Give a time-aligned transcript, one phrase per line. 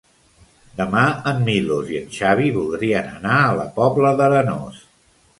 [0.77, 1.01] Demà
[1.31, 4.81] en Milos i en Xavi voldrien anar a la Pobla d'Arenós.